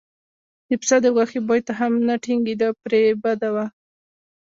[0.67, 3.65] د پسه د غوښې بوی ته هم نه ټینګېده پرې یې بده وه.